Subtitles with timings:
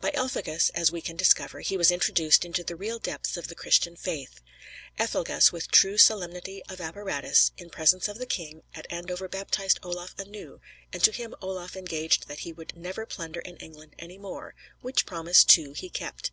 [0.00, 3.54] By Elphegus, as we can discover, he was introduced into the real depths of the
[3.54, 4.40] Christian faith.
[4.98, 10.14] Elphegus, with due solemnity of apparatus, in presence of the king, at Andover baptized Olaf
[10.18, 14.54] anew, and to him Olaf engaged that he would never plunder in England any more;
[14.80, 16.30] which promise, too, he kept.